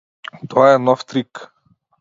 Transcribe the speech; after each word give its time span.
Тоа 0.53 0.71
е 0.77 0.81
нов 0.87 1.05
трик. 1.13 1.47